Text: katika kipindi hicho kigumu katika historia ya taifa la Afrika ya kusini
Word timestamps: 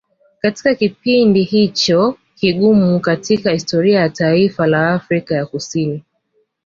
katika 0.41 0.75
kipindi 0.75 1.43
hicho 1.43 2.17
kigumu 2.35 2.99
katika 2.99 3.51
historia 3.51 3.99
ya 3.99 4.09
taifa 4.09 4.67
la 4.67 4.93
Afrika 4.93 5.35
ya 5.35 5.45
kusini 5.45 6.03